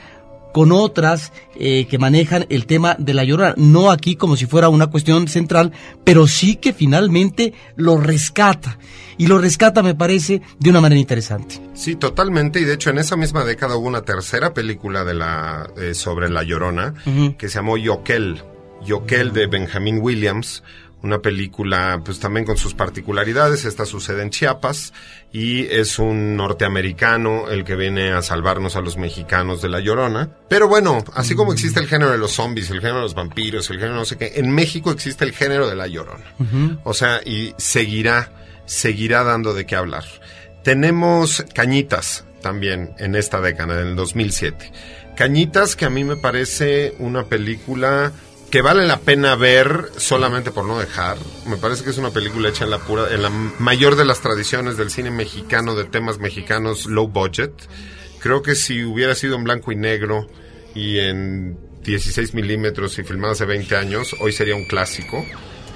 [0.52, 3.54] con otras eh, que manejan el tema de la llorona.
[3.56, 5.72] No aquí como si fuera una cuestión central,
[6.04, 8.78] pero sí que finalmente lo rescata.
[9.16, 11.60] Y lo rescata, me parece, de una manera interesante.
[11.74, 12.60] Sí, totalmente.
[12.60, 16.28] Y de hecho, en esa misma década hubo una tercera película de la, eh, sobre
[16.28, 16.94] la llorona
[17.36, 18.42] que se llamó Yokel.
[18.84, 20.62] Yokel de Benjamin Williams.
[21.02, 23.66] Una película, pues también con sus particularidades.
[23.66, 24.94] Esta sucede en Chiapas
[25.32, 30.30] y es un norteamericano el que viene a salvarnos a los mexicanos de la llorona.
[30.48, 33.68] Pero bueno, así como existe el género de los zombies, el género de los vampiros,
[33.68, 36.24] el género no sé qué, en México existe el género de la llorona.
[36.84, 38.32] O sea, y seguirá,
[38.64, 40.04] seguirá dando de qué hablar.
[40.62, 44.72] Tenemos Cañitas también en esta década, en el 2007.
[45.16, 48.12] Cañitas que a mí me parece una película
[48.54, 51.16] que vale la pena ver solamente por no dejar.
[51.44, 54.20] Me parece que es una película hecha en la pura, en la mayor de las
[54.20, 57.50] tradiciones del cine mexicano de temas mexicanos low budget.
[58.20, 60.28] Creo que si hubiera sido en blanco y negro
[60.72, 65.26] y en 16 milímetros y filmado hace 20 años, hoy sería un clásico.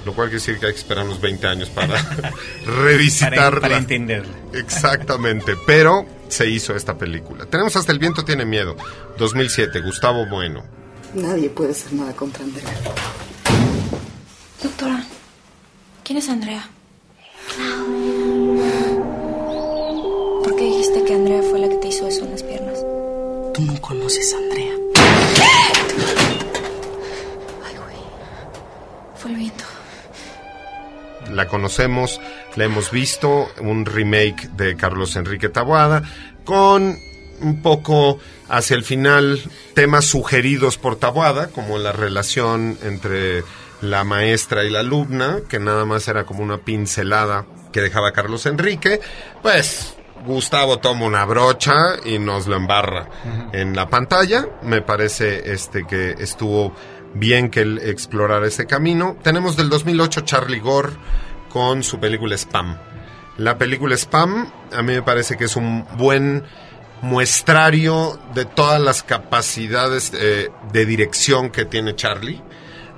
[0.05, 2.01] Lo cual quiere decir que hay que esperar unos 20 años para
[2.65, 3.35] revisitarla.
[3.35, 4.31] Para, para entenderla.
[4.53, 7.45] Exactamente, pero se hizo esta película.
[7.45, 8.77] Tenemos hasta El viento tiene miedo,
[9.17, 10.78] 2007, Gustavo Bueno.
[11.13, 12.69] Nadie puede hacer nada contra Andrea.
[14.61, 15.03] Doctora,
[16.03, 16.69] ¿quién es Andrea?
[20.43, 22.79] ¿Por qué dijiste que Andrea fue la que te hizo eso en las piernas?
[23.53, 24.73] Tú no conoces a Andrea.
[29.15, 29.63] Fue el viento.
[31.31, 32.21] La conocemos,
[32.55, 36.03] la hemos visto, un remake de Carlos Enrique Taboada,
[36.45, 36.97] con
[37.41, 39.41] un poco hacia el final
[39.73, 43.43] temas sugeridos por Taboada, como la relación entre
[43.81, 48.45] la maestra y la alumna, que nada más era como una pincelada que dejaba Carlos
[48.45, 48.99] Enrique,
[49.41, 53.07] pues Gustavo toma una brocha y nos lo embarra
[53.53, 54.47] en la pantalla.
[54.63, 56.73] Me parece este que estuvo
[57.13, 59.17] bien que él explorara ese camino.
[59.23, 60.91] Tenemos del 2008 Charlie Gore
[61.49, 62.77] con su película Spam.
[63.37, 66.43] La película Spam a mí me parece que es un buen
[67.01, 72.41] muestrario de todas las capacidades eh, de dirección que tiene Charlie.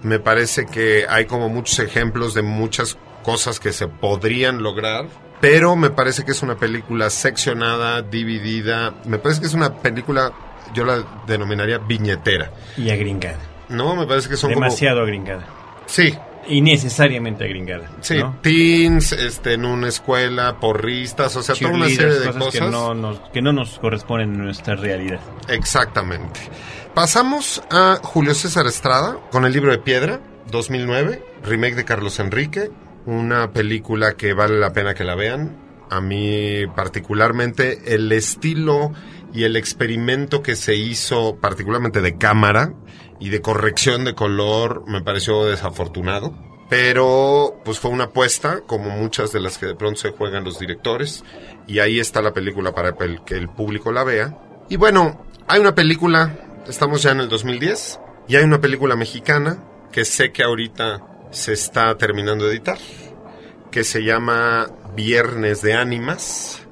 [0.02, 5.08] Me parece que hay como muchos ejemplos de muchas cosas que se podrían lograr,
[5.40, 8.96] pero me parece que es una película seccionada, dividida.
[9.06, 10.32] Me parece que es una película,
[10.74, 12.52] yo la denominaría viñetera.
[12.78, 13.40] Y agringada.
[13.70, 15.06] No, me parece que son Demasiado como...
[15.06, 15.46] agringada.
[15.86, 16.18] Sí.
[16.48, 17.90] Innecesariamente agringada.
[18.02, 18.38] Sí, ¿no?
[18.42, 22.62] teens, este, en una escuela, porristas, o sea, toda una serie de cosas, cosas.
[22.62, 25.20] Que, no nos, que no nos corresponden en nuestra realidad.
[25.50, 26.40] Exactamente.
[26.94, 30.20] Pasamos a Julio César Estrada con el libro de piedra,
[30.52, 32.70] 2009, remake de Carlos Enrique,
[33.06, 35.58] una película que vale la pena que la vean.
[35.90, 38.94] A mí particularmente el estilo
[39.34, 42.74] y el experimento que se hizo particularmente de cámara
[43.22, 46.34] y de corrección de color me pareció desafortunado.
[46.70, 50.58] Pero pues fue una apuesta, como muchas de las que de pronto se juegan los
[50.58, 51.24] directores.
[51.68, 54.38] Y ahí está la película para que el público la vea.
[54.70, 59.64] Y bueno, hay una película, estamos ya en el 2010, y hay una película mexicana
[59.92, 62.78] que sé que ahorita se está terminando de editar,
[63.70, 66.66] que se llama Viernes de Ánimas.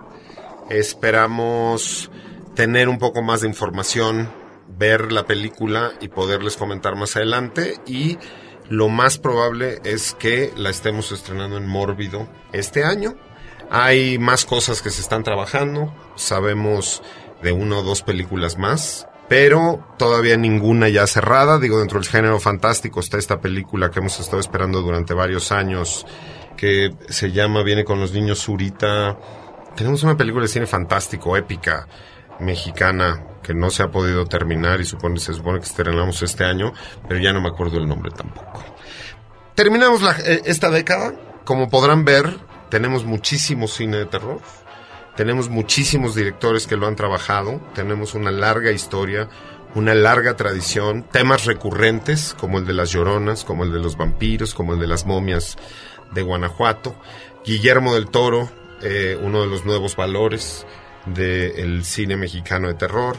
[0.69, 2.09] Esperamos
[2.55, 4.31] tener un poco más de información,
[4.79, 7.75] ver la película y poderles comentar más adelante.
[7.85, 8.17] Y
[8.69, 13.15] lo más probable es que la estemos estrenando en Mórbido este año.
[13.69, 15.93] Hay más cosas que se están trabajando.
[16.15, 17.03] Sabemos
[17.43, 19.05] de una o dos películas más.
[19.27, 21.59] Pero todavía ninguna ya cerrada.
[21.59, 26.07] Digo, dentro del género fantástico está esta película que hemos estado esperando durante varios años.
[26.57, 29.17] Que se llama Viene con los niños Zurita.
[29.75, 31.87] Tenemos una película de cine fantástico, épica,
[32.39, 36.73] mexicana, que no se ha podido terminar y supone, se supone que estrenamos este año,
[37.07, 38.63] pero ya no me acuerdo el nombre tampoco.
[39.55, 41.13] Terminamos la- eh, esta década.
[41.45, 42.37] Como podrán ver,
[42.69, 44.39] tenemos muchísimo cine de terror.
[45.15, 47.59] Tenemos muchísimos directores que lo han trabajado.
[47.73, 49.27] Tenemos una larga historia,
[49.75, 51.03] una larga tradición.
[51.03, 54.87] Temas recurrentes como el de las lloronas, como el de los vampiros, como el de
[54.87, 55.57] las momias
[56.11, 56.95] de Guanajuato.
[57.45, 58.49] Guillermo del Toro,
[58.81, 60.65] eh, uno de los nuevos valores
[61.05, 63.17] del cine mexicano de terror.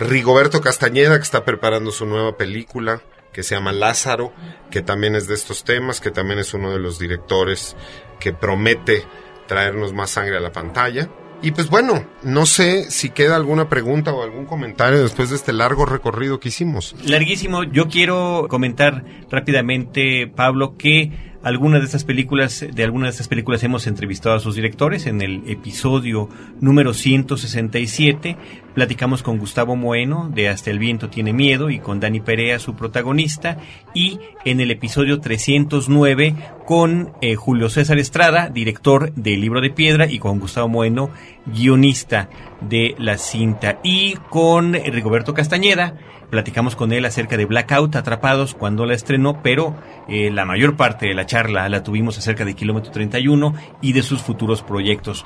[0.00, 3.02] Rigoberto Castañeda, que está preparando su nueva película,
[3.32, 4.32] que se llama Lázaro,
[4.70, 7.76] que también es de estos temas, que también es uno de los directores
[8.18, 9.04] que promete
[9.46, 11.08] traernos más sangre a la pantalla.
[11.42, 15.52] Y pues bueno, no sé si queda alguna pregunta o algún comentario después de este
[15.52, 16.96] largo recorrido que hicimos.
[17.04, 17.62] Larguísimo.
[17.62, 23.62] Yo quiero comentar rápidamente, Pablo, que algunas de estas películas, de algunas de estas películas
[23.62, 26.28] hemos entrevistado a sus directores en el episodio
[26.60, 28.36] número 167.
[28.76, 32.76] Platicamos con Gustavo Moeno de Hasta el viento tiene miedo y con Dani Perea, su
[32.76, 33.56] protagonista,
[33.94, 36.34] y en el episodio 309
[36.66, 41.08] con eh, Julio César Estrada, director de Libro de Piedra, y con Gustavo Moeno,
[41.46, 42.28] guionista
[42.60, 45.94] de la cinta, y con Rigoberto Castañeda,
[46.30, 49.76] Platicamos con él acerca de Blackout, Atrapados, cuando la estrenó, pero
[50.08, 54.02] eh, la mayor parte de la charla la tuvimos acerca de Kilómetro 31 y de
[54.02, 55.24] sus futuros proyectos.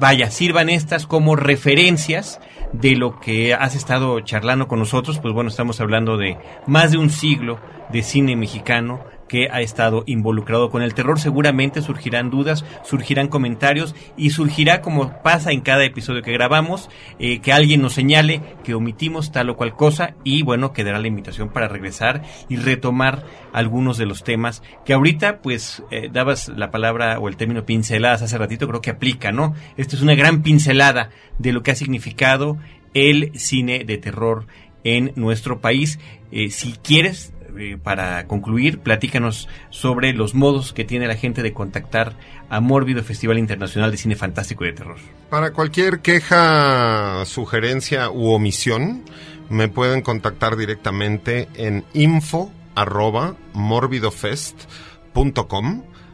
[0.00, 2.40] Vaya, sirvan estas como referencias
[2.72, 6.98] de lo que has estado charlando con nosotros, pues bueno, estamos hablando de más de
[6.98, 7.58] un siglo
[7.90, 9.00] de cine mexicano,
[9.32, 11.18] que ha estado involucrado con el terror.
[11.18, 17.38] Seguramente surgirán dudas, surgirán comentarios y surgirá, como pasa en cada episodio que grabamos, eh,
[17.38, 21.48] que alguien nos señale que omitimos tal o cual cosa y bueno, quedará la invitación
[21.48, 23.24] para regresar y retomar
[23.54, 28.20] algunos de los temas que ahorita pues eh, dabas la palabra o el término pinceladas
[28.20, 29.54] hace ratito, creo que aplica, ¿no?
[29.78, 31.08] Esto es una gran pincelada
[31.38, 32.58] de lo que ha significado
[32.92, 34.46] el cine de terror
[34.84, 35.98] en nuestro país.
[36.32, 41.52] Eh, si quieres, eh, para concluir, platícanos sobre los modos que tiene la gente de
[41.52, 42.14] contactar
[42.48, 44.98] a Mórbido Festival Internacional de Cine Fantástico y de Terror.
[45.30, 49.02] Para cualquier queja, sugerencia u omisión,
[49.48, 53.36] me pueden contactar directamente en info arroba.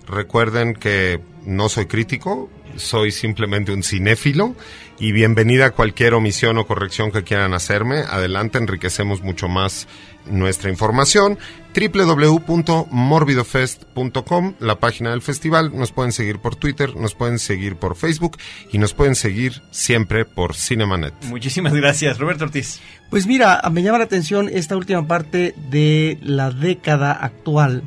[0.09, 2.49] Recuerden que no soy crítico,
[2.79, 4.55] soy simplemente un cinéfilo
[4.99, 8.01] y bienvenida a cualquier omisión o corrección que quieran hacerme.
[8.01, 9.87] Adelante, enriquecemos mucho más
[10.27, 11.39] nuestra información
[11.75, 15.71] www.morbidofest.com, la página del festival.
[15.77, 18.37] Nos pueden seguir por Twitter, nos pueden seguir por Facebook
[18.73, 21.15] y nos pueden seguir siempre por Cinemanet.
[21.27, 22.81] Muchísimas gracias, Roberto Ortiz.
[23.11, 27.83] Pues mira, me llama la atención esta última parte de la década actual,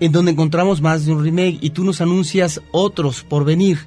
[0.00, 3.78] en donde encontramos más de un remake y tú nos anuncias otros por venir.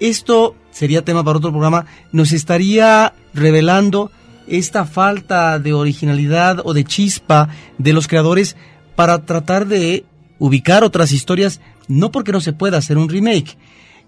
[0.00, 4.10] Esto sería tema para otro programa, nos estaría revelando
[4.46, 8.56] esta falta de originalidad o de chispa de los creadores
[8.94, 10.04] para tratar de
[10.38, 13.56] ubicar otras historias, no porque no se pueda hacer un remake.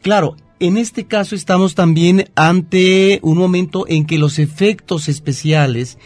[0.02, 5.98] Claro, en este caso estamos también ante un momento en que los efectos especiales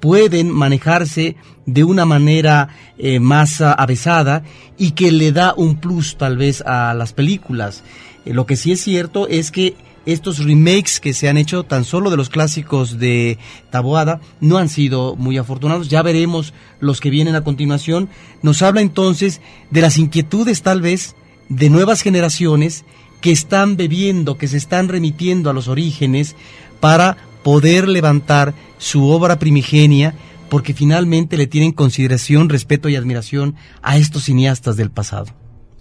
[0.00, 1.36] pueden manejarse
[1.66, 2.68] de una manera
[2.98, 4.42] eh, más avesada
[4.78, 7.84] y que le da un plus tal vez a las películas.
[8.24, 11.84] Eh, lo que sí es cierto es que estos remakes que se han hecho tan
[11.84, 13.38] solo de los clásicos de
[13.70, 15.88] Taboada no han sido muy afortunados.
[15.88, 18.08] Ya veremos los que vienen a continuación.
[18.42, 19.40] Nos habla entonces
[19.70, 21.16] de las inquietudes tal vez
[21.48, 22.84] de nuevas generaciones
[23.20, 26.34] que están bebiendo, que se están remitiendo a los orígenes
[26.80, 30.14] para poder levantar su obra primigenia
[30.48, 35.26] porque finalmente le tienen consideración, respeto y admiración a estos cineastas del pasado.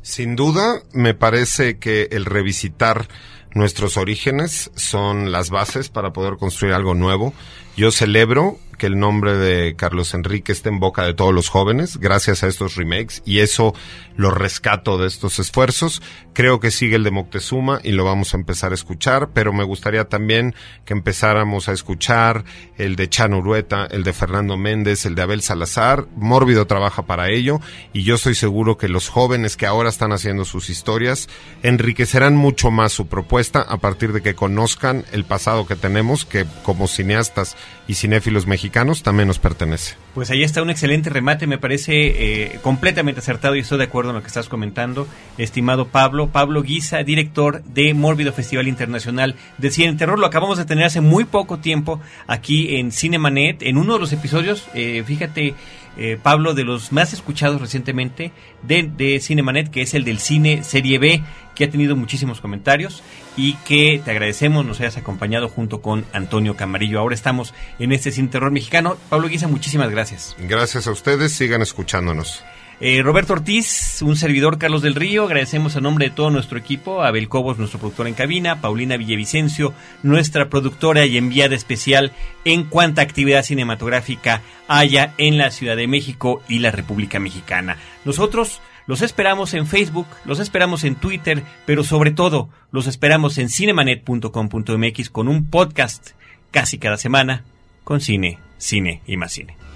[0.02, 3.08] Sin duda, me parece que el revisitar
[3.54, 7.34] nuestros orígenes son las bases para poder construir algo nuevo.
[7.76, 11.97] Yo celebro que el nombre de Carlos Enrique esté en boca de todos los jóvenes
[11.97, 13.75] gracias a estos remakes y eso
[14.15, 16.01] lo rescato de estos esfuerzos.
[16.34, 19.63] Creo que sigue el de Moctezuma y lo vamos a empezar a escuchar, pero me
[19.63, 20.55] gustaría también
[20.86, 22.45] que empezáramos a escuchar
[22.77, 26.07] el de Chan Urueta, el de Fernando Méndez, el de Abel Salazar.
[26.15, 27.59] Mórbido trabaja para ello
[27.93, 31.27] y yo estoy seguro que los jóvenes que ahora están haciendo sus historias
[31.61, 36.45] enriquecerán mucho más su propuesta a partir de que conozcan el pasado que tenemos, que
[36.63, 37.57] como cineastas
[37.88, 38.68] y cinéfilos mexicanos
[39.03, 39.95] también nos pertenece.
[40.13, 44.11] Pues ahí está un excelente remate, me parece eh, completamente acertado y estoy de acuerdo
[44.11, 45.07] en lo que estás comentando,
[45.38, 46.30] estimado Pablo.
[46.30, 50.20] Pablo Guisa, director de Mórbido Festival Internacional de Cine Terror.
[50.20, 54.13] Lo acabamos de tener hace muy poco tiempo aquí en Cinemanet, en uno de los
[54.13, 55.55] episodios, eh, fíjate,
[56.02, 58.32] eh, Pablo, de los más escuchados recientemente
[58.64, 61.22] de, de Cinemanet, que es el del cine Serie B,
[61.56, 63.04] que ha tenido muchísimos comentarios
[63.36, 67.00] y que te agradecemos nos hayas acompañado junto con Antonio Camarillo.
[67.00, 68.97] Ahora estamos en este Cine Terror mexicano.
[69.10, 70.38] Pablo Guisa, muchísimas gracias.
[70.39, 72.45] Gracias a ustedes, sigan escuchándonos.
[72.82, 77.03] Eh, Roberto Ortiz, un servidor Carlos del Río, agradecemos a nombre de todo nuestro equipo,
[77.03, 82.13] Abel Cobos, nuestro productor en cabina, Paulina Villavicencio, nuestra productora y enviada especial
[82.45, 87.77] en cuanta actividad cinematográfica haya en la Ciudad de México y la República Mexicana.
[88.05, 93.49] Nosotros los esperamos en Facebook, los esperamos en Twitter, pero sobre todo los esperamos en
[93.49, 96.11] cinemanet.com.mx con un podcast
[96.51, 97.43] casi cada semana
[97.84, 99.68] con cine, cine y más cine.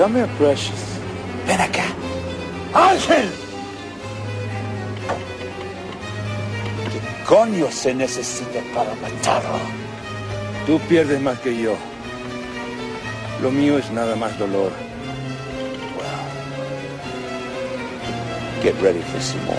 [0.00, 0.98] Come here, Precious.
[1.46, 1.84] Ven acá.
[2.72, 3.28] ¡Ángel!
[6.90, 9.58] ¿Qué coño se necesita para matarlo?
[10.66, 11.74] Tú pierdes más que yo.
[13.42, 14.72] Lo mío es nada más dolor.
[18.62, 19.58] Get ready for some more.